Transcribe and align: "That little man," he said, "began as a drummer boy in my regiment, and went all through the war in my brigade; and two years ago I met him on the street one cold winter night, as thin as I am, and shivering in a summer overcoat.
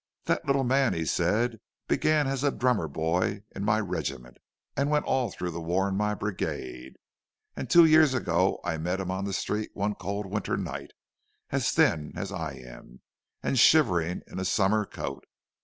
"That 0.25 0.43
little 0.47 0.63
man," 0.63 0.95
he 0.95 1.05
said, 1.05 1.59
"began 1.87 2.25
as 2.25 2.43
a 2.43 2.49
drummer 2.49 2.87
boy 2.87 3.43
in 3.51 3.63
my 3.63 3.79
regiment, 3.79 4.39
and 4.75 4.89
went 4.89 5.05
all 5.05 5.29
through 5.29 5.51
the 5.51 5.61
war 5.61 5.87
in 5.87 5.95
my 5.95 6.15
brigade; 6.15 6.95
and 7.55 7.69
two 7.69 7.85
years 7.85 8.15
ago 8.15 8.59
I 8.63 8.79
met 8.79 8.99
him 8.99 9.11
on 9.11 9.25
the 9.25 9.31
street 9.33 9.69
one 9.75 9.93
cold 9.93 10.25
winter 10.25 10.57
night, 10.57 10.89
as 11.51 11.69
thin 11.71 12.13
as 12.15 12.31
I 12.31 12.53
am, 12.53 13.01
and 13.43 13.59
shivering 13.59 14.23
in 14.25 14.39
a 14.39 14.43
summer 14.45 14.77
overcoat. 14.79 15.25